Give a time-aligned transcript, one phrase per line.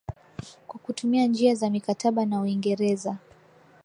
[0.67, 3.17] Kwa kutumia njia za mikataba na Uingereza